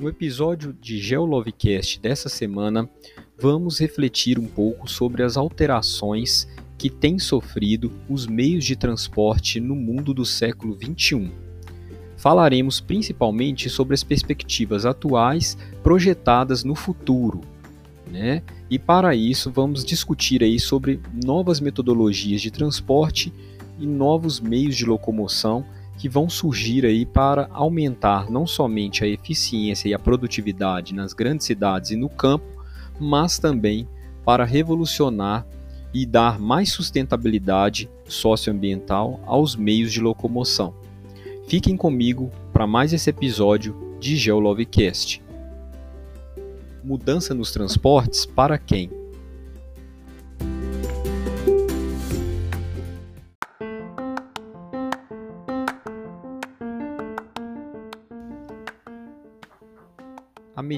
No 0.00 0.08
episódio 0.08 0.72
de 0.72 0.98
Geolovecast 0.98 2.00
dessa 2.00 2.30
semana, 2.30 2.88
vamos 3.38 3.78
refletir 3.78 4.38
um 4.38 4.46
pouco 4.46 4.88
sobre 4.88 5.22
as 5.22 5.36
alterações 5.36 6.48
que 6.78 6.88
têm 6.88 7.18
sofrido 7.18 7.92
os 8.08 8.26
meios 8.26 8.64
de 8.64 8.74
transporte 8.76 9.60
no 9.60 9.74
mundo 9.76 10.14
do 10.14 10.24
século 10.24 10.74
XXI. 10.74 11.30
Falaremos 12.16 12.80
principalmente 12.80 13.68
sobre 13.68 13.92
as 13.92 14.02
perspectivas 14.02 14.86
atuais 14.86 15.58
projetadas 15.82 16.64
no 16.64 16.74
futuro, 16.74 17.42
né? 18.10 18.42
E 18.70 18.78
para 18.78 19.14
isso 19.14 19.50
vamos 19.50 19.84
discutir 19.84 20.42
aí 20.42 20.58
sobre 20.58 20.98
novas 21.22 21.60
metodologias 21.60 22.40
de 22.40 22.50
transporte 22.50 23.30
e 23.78 23.86
novos 23.86 24.40
meios 24.40 24.74
de 24.76 24.86
locomoção 24.86 25.62
que 26.00 26.08
vão 26.08 26.30
surgir 26.30 26.86
aí 26.86 27.04
para 27.04 27.46
aumentar 27.52 28.30
não 28.30 28.46
somente 28.46 29.04
a 29.04 29.06
eficiência 29.06 29.86
e 29.86 29.92
a 29.92 29.98
produtividade 29.98 30.94
nas 30.94 31.12
grandes 31.12 31.46
cidades 31.46 31.90
e 31.90 31.96
no 31.96 32.08
campo, 32.08 32.46
mas 32.98 33.38
também 33.38 33.86
para 34.24 34.46
revolucionar 34.46 35.46
e 35.92 36.06
dar 36.06 36.38
mais 36.38 36.72
sustentabilidade 36.72 37.86
socioambiental 38.08 39.20
aos 39.26 39.54
meios 39.54 39.92
de 39.92 40.00
locomoção. 40.00 40.72
Fiquem 41.46 41.76
comigo 41.76 42.30
para 42.50 42.66
mais 42.66 42.94
esse 42.94 43.10
episódio 43.10 43.76
de 44.00 44.16
GeoLovecast. 44.16 45.22
Mudança 46.82 47.34
nos 47.34 47.52
transportes 47.52 48.24
para 48.24 48.56
quem? 48.56 48.99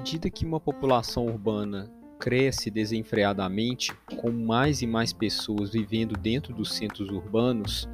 Medida 0.02 0.28
que 0.28 0.44
uma 0.44 0.58
população 0.58 1.26
urbana 1.26 1.88
cresce 2.18 2.72
desenfreadamente, 2.72 3.94
com 4.16 4.32
mais 4.32 4.82
e 4.82 4.86
mais 4.86 5.12
pessoas 5.12 5.70
vivendo 5.70 6.16
dentro 6.16 6.52
dos 6.52 6.74
centros 6.74 7.08
urbanos, 7.08 7.88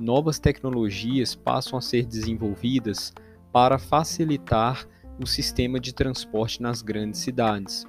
novas 0.00 0.38
tecnologias 0.38 1.34
passam 1.34 1.78
a 1.78 1.82
ser 1.82 2.06
desenvolvidas 2.06 3.12
para 3.52 3.78
facilitar 3.78 4.88
o 5.22 5.26
sistema 5.26 5.78
de 5.78 5.92
transporte 5.92 6.62
nas 6.62 6.80
grandes 6.80 7.20
cidades. 7.20 7.84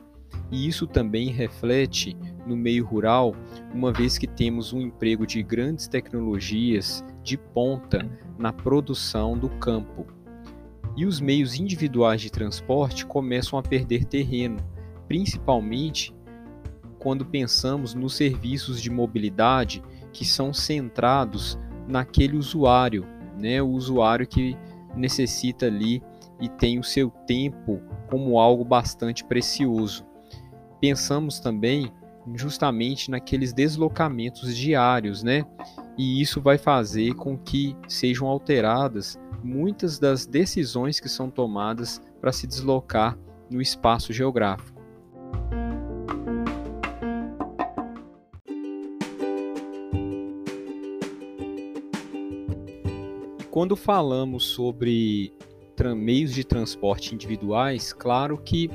E 0.51 0.67
isso 0.67 0.85
também 0.85 1.29
reflete 1.29 2.17
no 2.45 2.57
meio 2.57 2.85
rural, 2.85 3.33
uma 3.73 3.93
vez 3.93 4.17
que 4.17 4.27
temos 4.27 4.73
um 4.73 4.81
emprego 4.81 5.25
de 5.25 5.41
grandes 5.41 5.87
tecnologias 5.87 7.05
de 7.23 7.37
ponta 7.37 8.05
na 8.37 8.51
produção 8.51 9.37
do 9.37 9.49
campo 9.49 10.05
e 10.95 11.05
os 11.05 11.19
meios 11.19 11.59
individuais 11.59 12.21
de 12.21 12.29
transporte 12.29 13.05
começam 13.05 13.57
a 13.57 13.63
perder 13.63 14.05
terreno, 14.05 14.57
principalmente 15.07 16.13
quando 16.99 17.25
pensamos 17.25 17.93
nos 17.93 18.15
serviços 18.15 18.81
de 18.81 18.89
mobilidade 18.89 19.81
que 20.13 20.23
são 20.23 20.53
centrados 20.53 21.57
naquele 21.87 22.37
usuário, 22.37 23.05
né? 23.39 23.61
o 23.61 23.69
usuário 23.69 24.27
que 24.27 24.55
necessita 24.95 25.65
ali 25.65 26.03
e 26.39 26.49
tem 26.49 26.77
o 26.77 26.83
seu 26.83 27.09
tempo 27.09 27.81
como 28.09 28.39
algo 28.39 28.63
bastante 28.63 29.23
precioso. 29.23 30.05
Pensamos 30.79 31.39
também 31.39 31.91
justamente 32.35 33.09
naqueles 33.09 33.53
deslocamentos 33.53 34.55
diários, 34.55 35.23
né? 35.23 35.45
E 35.97 36.21
isso 36.21 36.41
vai 36.41 36.57
fazer 36.57 37.13
com 37.15 37.37
que 37.37 37.75
sejam 37.87 38.27
alteradas 38.27 39.19
muitas 39.43 39.99
das 39.99 40.25
decisões 40.25 40.99
que 40.99 41.09
são 41.09 41.29
tomadas 41.29 42.01
para 42.19 42.31
se 42.31 42.45
deslocar 42.47 43.17
no 43.49 43.61
espaço 43.61 44.13
geográfico. 44.13 44.81
Quando 53.49 53.75
falamos 53.75 54.45
sobre 54.45 55.33
meios 55.95 56.33
de 56.33 56.43
transporte 56.43 57.13
individuais, 57.13 57.91
claro 57.91 58.37
que 58.37 58.69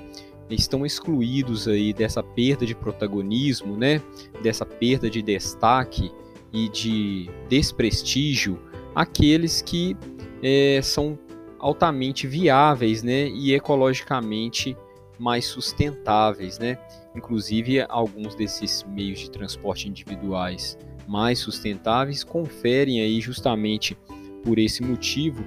estão 0.50 0.84
excluídos 0.84 1.66
aí 1.66 1.92
dessa 1.92 2.22
perda 2.22 2.66
de 2.66 2.74
protagonismo, 2.74 3.76
né? 3.76 4.02
Dessa 4.42 4.66
perda 4.66 5.08
de 5.08 5.22
destaque 5.22 6.10
e 6.52 6.68
de 6.68 7.30
desprestígio 7.48 8.60
aqueles 8.94 9.60
que 9.60 9.96
é, 10.42 10.80
são 10.82 11.19
altamente 11.58 12.26
viáveis 12.26 13.02
né, 13.02 13.28
e 13.28 13.54
ecologicamente 13.54 14.76
mais 15.19 15.47
sustentáveis. 15.47 16.58
Né? 16.58 16.78
Inclusive, 17.14 17.80
alguns 17.88 18.34
desses 18.34 18.84
meios 18.84 19.20
de 19.20 19.30
transporte 19.30 19.88
individuais 19.88 20.78
mais 21.06 21.38
sustentáveis 21.38 22.24
conferem 22.24 23.00
aí 23.00 23.20
justamente 23.20 23.97
por 24.42 24.58
esse 24.58 24.82
motivo 24.82 25.44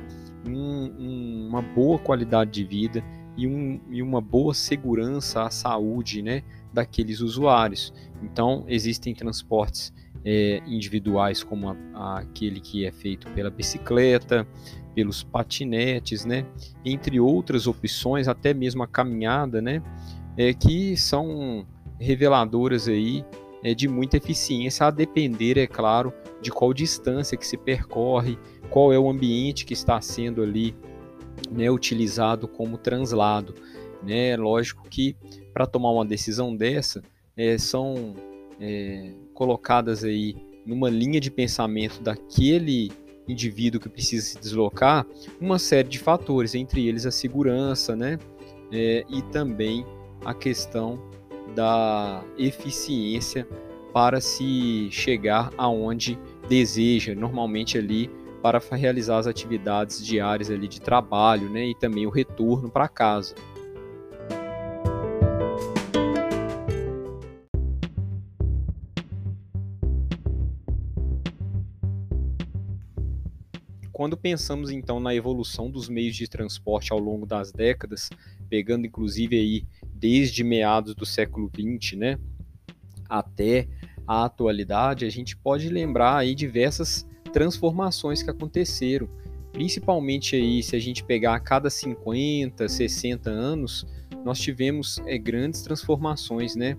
um, 0.47 0.91
um, 0.97 1.47
uma 1.49 1.61
boa 1.61 1.99
qualidade 1.99 2.51
de 2.51 2.63
vida 2.63 3.03
e, 3.37 3.47
um, 3.47 3.79
e, 3.89 4.01
uma 4.01 4.21
boa 4.21 4.53
segurança 4.53 5.43
à 5.43 5.49
saúde 5.49 6.21
né, 6.21 6.43
daqueles 6.73 7.19
usuários. 7.21 7.93
Então, 8.21 8.65
existem 8.67 9.13
transportes 9.13 9.93
é, 10.23 10.61
individuais, 10.67 11.43
como 11.43 11.69
a, 11.69 11.77
a, 11.93 12.19
aquele 12.19 12.59
que 12.59 12.85
é 12.85 12.91
feito 12.91 13.29
pela 13.31 13.49
bicicleta, 13.49 14.47
pelos 14.93 15.23
patinetes, 15.23 16.25
né? 16.25 16.45
Entre 16.83 17.19
outras 17.19 17.67
opções, 17.67 18.27
até 18.27 18.53
mesmo 18.53 18.83
a 18.83 18.87
caminhada, 18.87 19.61
né? 19.61 19.81
É, 20.37 20.53
que 20.53 20.95
são 20.97 21.65
reveladoras 21.99 22.87
aí 22.87 23.25
é, 23.63 23.73
de 23.73 23.87
muita 23.87 24.17
eficiência, 24.17 24.85
a 24.85 24.91
depender, 24.91 25.57
é 25.57 25.67
claro, 25.67 26.13
de 26.41 26.51
qual 26.51 26.73
distância 26.73 27.37
que 27.37 27.45
se 27.45 27.57
percorre, 27.57 28.37
qual 28.69 28.93
é 28.93 28.99
o 28.99 29.09
ambiente 29.09 29.65
que 29.65 29.73
está 29.73 29.99
sendo 29.99 30.41
ali 30.41 30.75
né, 31.51 31.69
utilizado 31.69 32.47
como 32.47 32.77
translado. 32.77 33.53
Né? 34.03 34.35
Lógico 34.37 34.87
que 34.89 35.15
para 35.53 35.65
tomar 35.65 35.91
uma 35.91 36.05
decisão 36.05 36.55
dessa, 36.55 37.01
é, 37.35 37.57
são 37.57 38.15
é, 38.59 39.11
colocadas 39.33 40.03
aí 40.03 40.35
numa 40.65 40.89
linha 40.89 41.19
de 41.19 41.31
pensamento 41.31 42.01
daquele 42.01 42.91
indivíduo 43.27 43.79
que 43.79 43.89
precisa 43.89 44.25
se 44.25 44.39
deslocar 44.39 45.05
uma 45.39 45.59
série 45.59 45.87
de 45.87 45.99
fatores, 45.99 46.55
entre 46.55 46.87
eles 46.87 47.05
a 47.05 47.11
segurança, 47.11 47.95
né? 47.95 48.19
É, 48.71 49.03
e 49.09 49.21
também 49.23 49.85
a 50.23 50.33
questão 50.33 50.99
da 51.55 52.23
eficiência 52.37 53.47
para 53.93 54.21
se 54.21 54.89
chegar 54.91 55.51
aonde 55.57 56.19
deseja, 56.47 57.15
normalmente 57.15 57.77
ali 57.77 58.09
para 58.41 58.59
realizar 58.71 59.17
as 59.17 59.27
atividades 59.27 60.03
diárias 60.05 60.49
ali 60.49 60.67
de 60.67 60.79
trabalho, 60.79 61.49
né? 61.49 61.67
E 61.67 61.75
também 61.75 62.05
o 62.05 62.09
retorno 62.09 62.69
para 62.69 62.87
casa. 62.87 63.35
Quando 73.99 74.15
pensamos 74.15 74.71
então 74.71 74.97
na 74.97 75.13
evolução 75.13 75.69
dos 75.69 75.89
meios 75.89 76.15
de 76.15 76.25
transporte 76.25 76.93
ao 76.93 76.99
longo 76.99 77.25
das 77.25 77.51
décadas, 77.51 78.09
pegando 78.49 78.87
inclusive 78.87 79.35
aí 79.35 79.67
desde 79.93 80.41
meados 80.41 80.95
do 80.95 81.05
século 81.05 81.51
XX, 81.53 81.97
né, 81.97 82.17
até 83.09 83.67
a 84.07 84.23
atualidade, 84.23 85.03
a 85.03 85.09
gente 85.09 85.35
pode 85.35 85.67
lembrar 85.67 86.15
aí 86.15 86.33
diversas 86.33 87.05
transformações 87.33 88.23
que 88.23 88.29
aconteceram, 88.29 89.09
principalmente 89.51 90.33
aí 90.33 90.63
se 90.63 90.77
a 90.77 90.79
gente 90.79 91.03
pegar 91.03 91.35
a 91.35 91.39
cada 91.41 91.69
50, 91.69 92.69
60 92.69 93.29
anos, 93.29 93.85
nós 94.23 94.39
tivemos 94.39 94.99
é, 95.07 95.17
grandes 95.17 95.61
transformações, 95.61 96.55
né? 96.55 96.77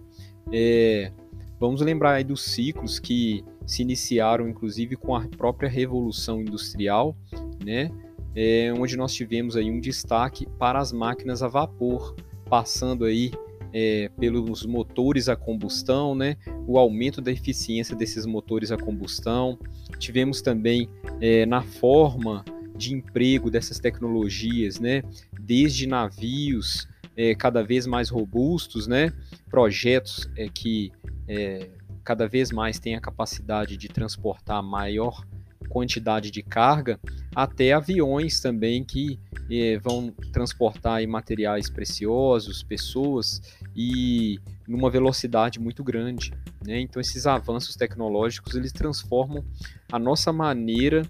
É, 0.50 1.12
vamos 1.58 1.82
lembrar 1.82 2.12
aí 2.12 2.24
dos 2.24 2.42
ciclos 2.42 2.98
que 2.98 3.44
se 3.70 3.82
iniciaram 3.82 4.48
inclusive 4.48 4.96
com 4.96 5.14
a 5.14 5.28
própria 5.28 5.68
revolução 5.68 6.40
industrial, 6.40 7.16
né? 7.64 7.88
É, 8.34 8.72
onde 8.76 8.96
nós 8.96 9.14
tivemos 9.14 9.56
aí 9.56 9.70
um 9.70 9.78
destaque 9.78 10.44
para 10.58 10.80
as 10.80 10.92
máquinas 10.92 11.40
a 11.40 11.46
vapor, 11.46 12.16
passando 12.48 13.04
aí 13.04 13.30
é, 13.72 14.10
pelos 14.18 14.66
motores 14.66 15.28
a 15.28 15.36
combustão, 15.36 16.16
né? 16.16 16.36
O 16.66 16.78
aumento 16.78 17.20
da 17.20 17.30
eficiência 17.30 17.94
desses 17.94 18.26
motores 18.26 18.72
a 18.72 18.76
combustão. 18.76 19.56
Tivemos 20.00 20.42
também 20.42 20.88
é, 21.20 21.46
na 21.46 21.62
forma 21.62 22.44
de 22.76 22.92
emprego 22.92 23.52
dessas 23.52 23.78
tecnologias, 23.78 24.80
né? 24.80 25.04
Desde 25.40 25.86
navios 25.86 26.88
é, 27.16 27.36
cada 27.36 27.62
vez 27.62 27.86
mais 27.86 28.08
robustos, 28.08 28.88
né? 28.88 29.12
Projetos 29.48 30.28
é, 30.36 30.48
que 30.48 30.90
é, 31.28 31.68
cada 32.04 32.26
vez 32.26 32.50
mais 32.50 32.78
tem 32.78 32.94
a 32.94 33.00
capacidade 33.00 33.76
de 33.76 33.88
transportar 33.88 34.62
maior 34.62 35.24
quantidade 35.70 36.30
de 36.30 36.42
carga, 36.42 36.98
até 37.34 37.72
aviões 37.72 38.40
também 38.40 38.84
que 38.84 39.18
eh, 39.50 39.78
vão 39.78 40.10
transportar 40.32 41.06
materiais 41.06 41.70
preciosos, 41.70 42.62
pessoas 42.62 43.40
e 43.74 44.38
numa 44.66 44.90
velocidade 44.90 45.60
muito 45.60 45.82
grande. 45.82 46.32
Né? 46.66 46.80
Então 46.80 47.00
esses 47.00 47.26
avanços 47.26 47.76
tecnológicos 47.76 48.54
eles 48.54 48.72
transformam 48.72 49.44
a 49.90 49.98
nossa 49.98 50.32
maneira 50.32 51.02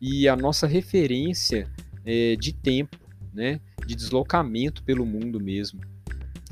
e 0.00 0.26
a 0.26 0.34
nossa 0.34 0.66
referência 0.66 1.70
eh, 2.04 2.36
de 2.36 2.52
tempo, 2.54 2.98
né? 3.34 3.60
de 3.86 3.94
deslocamento 3.94 4.82
pelo 4.82 5.04
mundo 5.04 5.38
mesmo. 5.38 5.80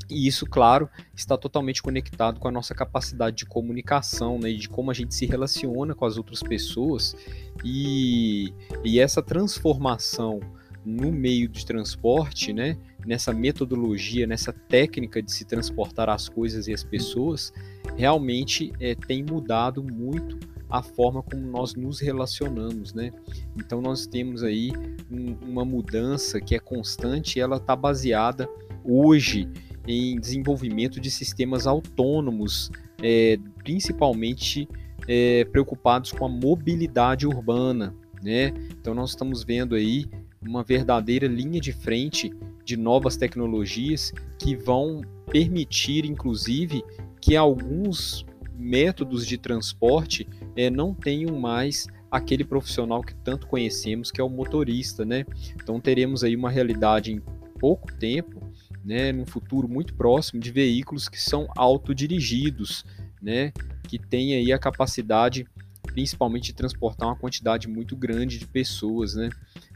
E 0.09 0.27
isso, 0.27 0.45
claro, 0.45 0.89
está 1.15 1.37
totalmente 1.37 1.81
conectado 1.81 2.39
com 2.39 2.47
a 2.47 2.51
nossa 2.51 2.75
capacidade 2.75 3.37
de 3.37 3.45
comunicação, 3.45 4.37
né, 4.37 4.51
de 4.51 4.69
como 4.69 4.91
a 4.91 4.93
gente 4.93 5.15
se 5.15 5.25
relaciona 5.25 5.95
com 5.95 6.05
as 6.05 6.17
outras 6.17 6.41
pessoas. 6.41 7.15
E, 7.63 8.53
e 8.83 8.99
essa 8.99 9.21
transformação 9.21 10.39
no 10.85 11.11
meio 11.11 11.49
de 11.49 11.65
transporte, 11.65 12.53
né, 12.53 12.77
nessa 13.05 13.33
metodologia, 13.33 14.27
nessa 14.27 14.53
técnica 14.53 15.21
de 15.21 15.31
se 15.31 15.43
transportar 15.43 16.09
as 16.09 16.29
coisas 16.29 16.67
e 16.67 16.73
as 16.73 16.83
pessoas, 16.83 17.51
realmente 17.95 18.71
é, 18.79 18.93
tem 18.93 19.23
mudado 19.23 19.83
muito 19.83 20.37
a 20.69 20.81
forma 20.81 21.23
como 21.23 21.41
nós 21.41 21.75
nos 21.75 21.99
relacionamos, 21.99 22.93
né? 22.93 23.11
Então 23.55 23.81
nós 23.81 24.07
temos 24.07 24.43
aí 24.43 24.71
um, 25.11 25.35
uma 25.47 25.63
mudança 25.63 26.41
que 26.41 26.55
é 26.55 26.59
constante, 26.59 27.37
e 27.37 27.41
ela 27.41 27.57
está 27.57 27.75
baseada 27.75 28.49
hoje 28.83 29.47
em 29.87 30.19
desenvolvimento 30.19 30.99
de 30.99 31.11
sistemas 31.11 31.67
autônomos, 31.67 32.71
é, 33.01 33.37
principalmente 33.63 34.67
é, 35.07 35.45
preocupados 35.45 36.11
com 36.11 36.25
a 36.25 36.29
mobilidade 36.29 37.27
urbana. 37.27 37.93
Né? 38.21 38.53
Então, 38.79 38.93
nós 38.93 39.11
estamos 39.11 39.43
vendo 39.43 39.75
aí 39.75 40.05
uma 40.41 40.63
verdadeira 40.63 41.27
linha 41.27 41.59
de 41.59 41.71
frente 41.71 42.31
de 42.63 42.77
novas 42.77 43.17
tecnologias 43.17 44.11
que 44.39 44.55
vão 44.55 45.01
permitir, 45.31 46.05
inclusive, 46.05 46.83
que 47.21 47.35
alguns 47.35 48.25
métodos 48.57 49.25
de 49.25 49.37
transporte 49.37 50.27
é, 50.55 50.69
não 50.69 50.93
tenham 50.93 51.37
mais 51.39 51.87
aquele 52.09 52.43
profissional 52.43 53.01
que 53.01 53.13
tanto 53.15 53.47
conhecemos, 53.47 54.11
que 54.11 54.21
é 54.21 54.23
o 54.23 54.29
motorista, 54.29 55.03
né? 55.03 55.25
Então 55.55 55.79
teremos 55.79 56.23
aí 56.23 56.35
uma 56.35 56.49
realidade 56.49 57.11
em 57.11 57.21
pouco 57.59 57.93
tempo 57.93 58.41
né, 58.85 59.11
num 59.11 59.25
futuro 59.25 59.67
muito 59.67 59.95
próximo, 59.95 60.39
de 60.39 60.51
veículos 60.51 61.09
que 61.09 61.19
são 61.19 61.47
autodirigidos, 61.57 62.85
né, 63.21 63.51
que 63.87 63.97
têm 63.97 64.35
aí 64.35 64.53
a 64.53 64.59
capacidade 64.59 65.45
principalmente 65.85 66.45
de 66.45 66.53
transportar 66.53 67.07
uma 67.07 67.15
quantidade 67.15 67.67
muito 67.67 67.95
grande 67.95 68.37
de 68.37 68.45
pessoas. 68.45 69.15
Né. 69.15 69.29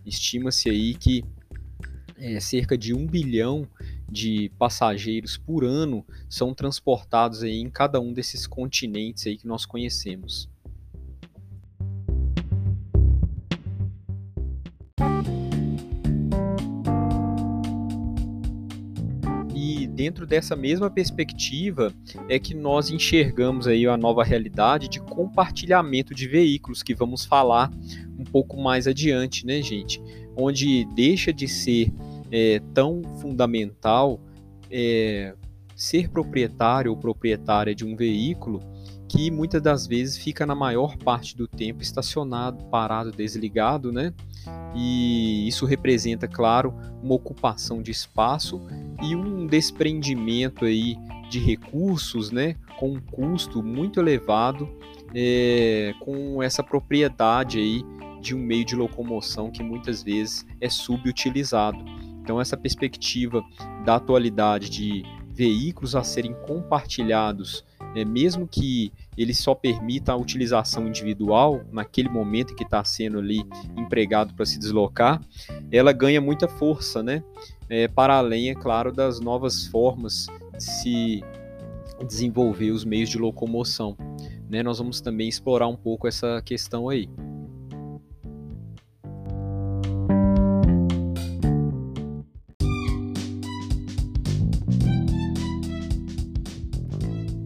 Estima-se 0.06 0.70
aí 0.70 0.94
que 0.94 1.24
é, 2.18 2.40
cerca 2.40 2.78
de 2.78 2.94
um 2.94 3.08
bilhão 3.08 3.66
de 4.12 4.52
passageiros 4.58 5.38
por 5.38 5.64
ano 5.64 6.06
são 6.28 6.54
transportados 6.54 7.44
aí 7.44 7.60
em 7.60 7.70
cada 7.70 8.00
um 8.02 8.12
desses 8.12 8.46
continentes 8.46 9.26
aí 9.28 9.38
que 9.38 9.48
nós 9.48 9.66
conhecemos. 9.66 10.50
Dentro 20.00 20.25
dessa 20.25 20.56
mesma 20.56 20.90
perspectiva 20.90 21.94
é 22.30 22.40
que 22.40 22.54
nós 22.54 22.90
enxergamos 22.90 23.68
aí 23.68 23.86
a 23.86 23.98
nova 23.98 24.24
realidade 24.24 24.88
de 24.88 25.01
compartilhamento 25.01 26.16
de 26.16 26.25
veículos 26.25 26.81
que 26.81 26.96
vamos 26.96 27.25
falar 27.25 27.69
um 28.18 28.24
pouco 28.24 28.56
mais 28.56 28.88
adiante, 28.88 29.46
né, 29.46 29.62
gente? 29.62 30.01
Onde 30.38 30.86
deixa 30.96 31.34
de 31.34 31.50
ser 31.50 31.92
é, 32.31 32.62
tão 32.74 33.01
fundamental 33.19 34.22
é, 34.72 35.36
ser 35.75 36.07
proprietário 36.07 36.92
ou 36.92 36.98
proprietária 36.98 37.75
de 37.75 37.84
um 37.84 37.94
veículo 37.94 38.62
que 39.10 39.32
muitas 39.32 39.62
das 39.62 39.88
vezes 39.88 40.18
fica 40.18 40.46
na 40.46 40.54
maior 40.54 40.96
parte 40.98 41.36
do 41.36 41.48
tempo 41.48 41.82
estacionado, 41.82 42.64
parado, 42.66 43.12
desligado, 43.12 43.92
né? 43.92 44.14
E 44.76 45.48
isso 45.48 45.66
representa, 45.66 46.28
claro, 46.28 46.74
uma 47.02 47.16
ocupação 47.16 47.82
de 47.82 47.90
espaço 47.90 48.62
e 49.02 49.16
um 49.16 49.48
desprendimento 49.48 50.64
aí 50.64 50.96
de 51.28 51.40
recursos, 51.40 52.32
né? 52.32 52.56
Com 52.78 52.94
um 52.94 53.02
custo 53.02 53.64
muito 53.64 54.00
elevado, 54.00 54.70
é, 55.14 55.94
com 56.00 56.42
essa 56.44 56.62
propriedade 56.62 57.58
aí 57.58 57.84
de 58.22 58.36
um 58.36 58.40
meio 58.40 58.64
de 58.64 58.76
locomoção 58.76 59.50
que 59.50 59.64
muitas 59.64 60.04
vezes 60.04 60.46
é 60.62 60.70
subutilizado. 60.70 61.84
Então 62.22 62.40
essa 62.40 62.56
perspectiva 62.56 63.44
da 63.84 63.96
atualidade 63.96 64.70
de 64.70 65.04
veículos 65.34 65.96
a 65.96 66.04
serem 66.04 66.34
compartilhados 66.46 67.66
é, 67.96 68.06
mesmo 68.06 68.48
que 68.48 68.92
ele 69.18 69.34
só 69.34 69.54
permita 69.54 70.12
a 70.12 70.16
utilização 70.16 70.88
individual 70.88 71.62
naquele 71.72 72.10
momento 72.10 72.56
que 72.56 72.64
está 72.64 72.84
sendo 72.84 73.20
ali 73.20 73.44
empregado 73.78 74.34
para 74.34 74.46
se 74.46 74.60
deslocar, 74.60 75.22
ela 75.72 75.92
ganha 75.92 76.22
muita 76.22 76.48
força, 76.48 77.04
né? 77.04 77.24
É, 77.70 77.88
para 77.88 78.16
além, 78.16 78.50
é 78.50 78.56
claro, 78.56 78.92
das 78.92 79.20
novas 79.20 79.68
formas 79.68 80.28
de 80.58 80.64
se 80.64 81.24
desenvolver 82.08 82.72
os 82.72 82.86
meios 82.86 83.10
de 83.10 83.18
locomoção. 83.18 83.96
Né? 84.50 84.64
Nós 84.64 84.80
vamos 84.80 85.02
também 85.02 85.28
explorar 85.28 85.68
um 85.68 85.76
pouco 85.76 86.08
essa 86.08 86.42
questão 86.44 86.90
aí. 86.90 87.08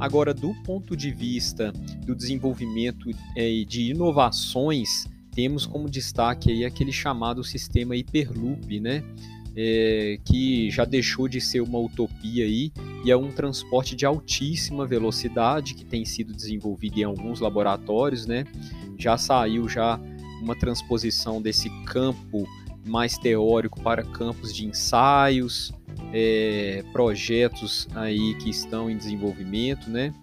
Agora, 0.03 0.33
do 0.33 0.53
ponto 0.65 0.97
de 0.97 1.11
vista 1.11 1.71
do 2.05 2.13
desenvolvimento 2.13 3.09
é, 3.37 3.63
de 3.63 3.91
inovações, 3.91 5.07
temos 5.31 5.65
como 5.65 5.89
destaque 5.89 6.51
aí 6.51 6.65
aquele 6.65 6.91
chamado 6.91 7.41
sistema 7.41 7.95
Hyperloop, 7.95 8.81
né? 8.81 9.01
É, 9.55 10.19
que 10.25 10.69
já 10.69 10.83
deixou 10.83 11.29
de 11.29 11.39
ser 11.39 11.61
uma 11.61 11.79
utopia 11.79 12.43
aí 12.43 12.73
e 13.05 13.11
é 13.11 13.15
um 13.15 13.31
transporte 13.31 13.95
de 13.95 14.05
altíssima 14.05 14.85
velocidade 14.85 15.73
que 15.73 15.85
tem 15.85 16.03
sido 16.03 16.33
desenvolvido 16.33 16.97
em 16.97 17.03
alguns 17.03 17.39
laboratórios, 17.39 18.25
né? 18.25 18.43
Já 18.99 19.17
saiu 19.17 19.69
já 19.69 19.97
uma 20.41 20.53
transposição 20.53 21.41
desse 21.41 21.69
campo 21.85 22.45
mais 22.85 23.17
teórico 23.17 23.81
para 23.81 24.03
campos 24.03 24.53
de 24.53 24.65
ensaios, 24.65 25.71
é, 26.13 26.83
projetos 26.93 27.87
aí 27.95 28.35
que 28.35 28.49
estão 28.51 28.87
em 28.87 28.95
desenvolvimento, 28.95 29.89
né? 29.89 30.13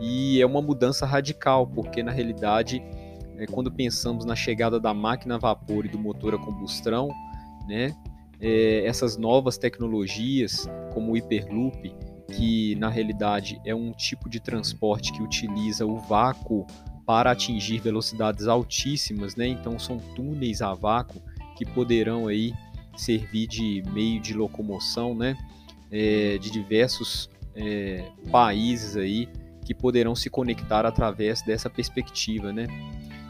E 0.00 0.42
é 0.42 0.46
uma 0.46 0.60
mudança 0.60 1.06
radical, 1.06 1.64
porque 1.64 2.02
na 2.02 2.10
realidade, 2.10 2.82
é, 3.36 3.46
quando 3.46 3.70
pensamos 3.70 4.24
na 4.24 4.34
chegada 4.34 4.80
da 4.80 4.92
máquina 4.92 5.36
a 5.36 5.38
vapor 5.38 5.86
e 5.86 5.88
do 5.88 5.98
motor 5.98 6.34
a 6.34 6.38
combustão, 6.38 7.08
né? 7.68 7.94
É, 8.40 8.84
essas 8.84 9.16
novas 9.16 9.56
tecnologias, 9.56 10.68
como 10.92 11.12
o 11.12 11.14
Hyperloop, 11.14 11.94
que 12.32 12.74
na 12.74 12.88
realidade 12.88 13.60
é 13.64 13.74
um 13.74 13.92
tipo 13.92 14.28
de 14.28 14.40
transporte 14.40 15.12
que 15.12 15.22
utiliza 15.22 15.86
o 15.86 15.98
vácuo 15.98 16.66
para 17.06 17.30
atingir 17.30 17.78
velocidades 17.78 18.48
altíssimas, 18.48 19.36
né? 19.36 19.46
Então 19.46 19.78
são 19.78 19.98
túneis 20.16 20.60
a 20.60 20.74
vácuo 20.74 21.22
que 21.56 21.64
poderão 21.64 22.26
aí 22.26 22.52
servir 23.00 23.46
de 23.46 23.82
meio 23.92 24.20
de 24.20 24.34
locomoção, 24.34 25.14
né, 25.14 25.36
é, 25.90 26.38
de 26.38 26.50
diversos 26.50 27.30
é, 27.54 28.04
países 28.30 28.96
aí 28.96 29.28
que 29.64 29.74
poderão 29.74 30.14
se 30.14 30.30
conectar 30.30 30.86
através 30.86 31.42
dessa 31.42 31.68
perspectiva, 31.68 32.52
né. 32.52 32.66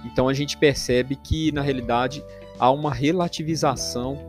Então 0.05 0.29
a 0.29 0.35
gente 0.35 0.57
percebe 0.57 1.17
que 1.17 1.51
na 1.53 1.63
realidade 1.63 2.23
há 2.59 2.71
uma 2.71 2.93
relativização 2.93 4.29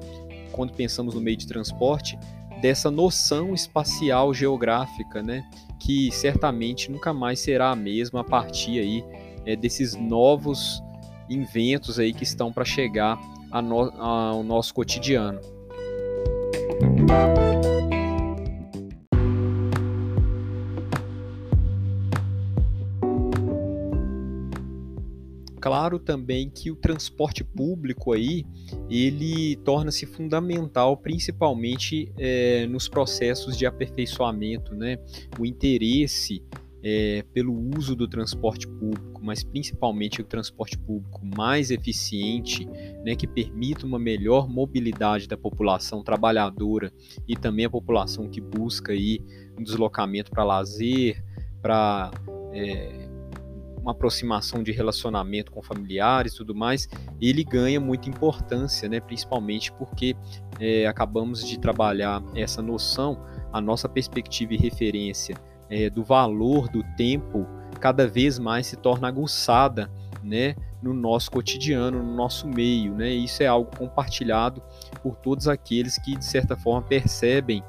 quando 0.52 0.74
pensamos 0.74 1.14
no 1.14 1.22
meio 1.22 1.38
de 1.38 1.48
transporte 1.48 2.18
dessa 2.62 2.92
noção 2.92 3.54
espacial 3.54 4.34
geográfica, 4.34 5.24
né, 5.24 5.48
que 5.80 6.12
certamente 6.12 6.92
nunca 6.92 7.14
mais 7.14 7.40
será 7.40 7.72
a 7.72 7.76
mesma 7.76 8.22
a 8.22 8.24
partir 8.24 8.80
aí 8.80 9.04
é, 9.46 9.56
desses 9.56 9.96
novos 9.96 10.84
inventos 11.30 12.00
aí 12.00 12.12
que 12.12 12.24
estão 12.24 12.52
para 12.52 12.66
chegar 12.66 13.18
no, 13.52 13.80
ao 14.00 14.44
nosso 14.44 14.74
cotidiano. 14.74 15.40
Claro 25.60 26.00
também 26.00 26.50
que 26.50 26.72
o 26.72 26.76
transporte 26.76 27.44
público 27.44 28.14
aí 28.14 28.46
ele 28.90 29.58
torna-se 29.58 30.06
fundamental, 30.06 30.96
principalmente 30.96 32.12
é, 32.18 32.66
nos 32.66 32.88
processos 32.88 33.58
de 33.58 33.66
aperfeiçoamento, 33.66 34.74
né? 34.74 34.98
O 35.38 35.46
interesse 35.46 36.42
é, 36.82 37.26
pelo 37.34 37.54
uso 37.78 37.96
do 37.96 38.08
transporte 38.08 38.68
público, 38.68 39.09
mas 39.22 39.44
principalmente 39.44 40.22
o 40.22 40.24
transporte 40.24 40.78
público 40.78 41.22
mais 41.38 41.72
eficiente, 41.72 42.66
né, 43.04 43.16
que 43.16 43.28
permita 43.28 43.86
uma 43.86 44.00
melhor 44.00 44.48
mobilidade 44.48 45.28
da 45.28 45.38
população 45.38 46.04
trabalhadora 46.04 46.92
e 47.28 47.36
também 47.36 47.66
a 47.66 47.70
população 47.70 48.30
que 48.30 48.42
busca 48.42 48.92
aí 48.92 49.20
um 49.58 49.64
deslocamento 49.64 50.32
para 50.32 50.44
lazer, 50.44 51.24
para 51.62 52.12
é, 52.54 53.10
uma 53.82 53.92
aproximação 53.92 54.62
de 54.62 54.72
relacionamento 54.72 55.52
com 55.52 55.62
familiares 55.62 56.34
e 56.34 56.38
tudo 56.38 56.54
mais, 56.54 56.88
ele 57.22 57.44
ganha 57.44 57.80
muita 57.80 58.10
importância, 58.10 58.88
né, 58.88 59.00
principalmente 59.00 59.72
porque 59.74 60.16
é, 60.60 60.86
acabamos 60.86 61.48
de 61.48 61.60
trabalhar 61.60 62.22
essa 62.36 62.62
noção, 62.62 63.24
a 63.52 63.60
nossa 63.60 63.88
perspectiva 63.88 64.54
e 64.54 64.58
referência 64.58 65.36
é, 65.70 65.90
do 65.90 66.04
valor 66.04 66.68
do 66.70 66.84
tempo 66.96 67.48
cada 67.80 68.08
vez 68.08 68.38
mais 68.38 68.68
se 68.68 68.76
torna 68.76 69.08
aguçada, 69.08 69.90
né, 70.24 70.56
no 70.82 70.94
nosso 70.94 71.32
cotidiano, 71.32 72.02
no 72.04 72.14
nosso 72.14 72.48
meio, 72.48 72.94
né? 72.94 73.10
Isso 73.10 73.44
é 73.44 73.48
algo 73.48 73.70
compartilhado 73.76 74.62
por 75.02 75.16
todos 75.16 75.48
aqueles 75.48 75.98
que 75.98 76.16
de 76.16 76.26
certa 76.26 76.56
forma 76.56 76.82
percebem 76.82 77.64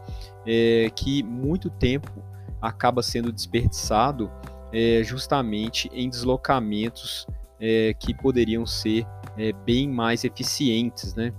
é, 0.47 0.91
que 0.95 1.23
muito 1.23 1.71
tempo 1.71 2.23
acaba 2.61 3.03
sendo 3.03 3.33
desperdiçado 3.33 4.31
é, 4.73 5.03
justamente 5.03 5.91
em 5.93 6.09
deslocamentos 6.09 7.27
é, 7.59 7.95
que 7.99 8.15
poderiam 8.15 8.65
ser 8.65 9.07
é, 9.37 9.53
bem 9.53 9.89
mais 9.89 10.25
eficientes, 10.25 11.15
né? 11.15 11.33